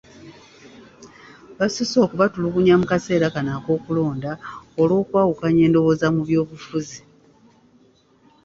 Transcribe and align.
Basusse 1.57 1.95
okubatulugunya 2.05 2.73
mu 2.79 2.85
kaseera 2.91 3.27
kano 3.33 3.51
ak'okulonda, 3.57 4.31
olw'okwawukanya 4.81 5.61
endowooza 5.67 6.07
mu 6.15 6.21
by'obufuzi. 6.27 6.99